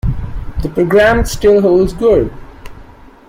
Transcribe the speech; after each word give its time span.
The 0.63 0.69
programme 0.69 1.25
still 1.25 1.61
holds 1.61 1.93
good. 1.93 2.33